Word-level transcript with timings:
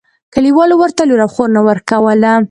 کلیوالو 0.33 0.75
ورته 0.81 1.01
لور 1.09 1.21
او 1.25 1.29
خور 1.33 1.49
نه 1.55 1.61
ورکوله. 1.67 2.31